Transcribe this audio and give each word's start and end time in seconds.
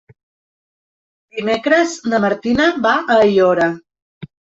Dimecres 1.39 1.93
na 2.13 2.21
Martina 2.23 2.65
va 2.87 2.95
a 3.11 3.19
Aiora. 3.27 3.69